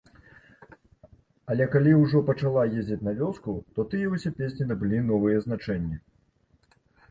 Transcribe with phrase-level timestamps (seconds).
[1.53, 6.03] Але калі ўжо пачала ездзіць на вёску, то тыя ўсе песні набылі новыя значэнні.